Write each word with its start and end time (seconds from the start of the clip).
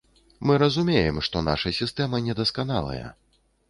Мы 0.51 0.55
разумеем, 0.63 1.21
што 1.29 1.45
наша 1.51 1.77
сістэма 1.83 2.25
недасканалая. 2.31 3.09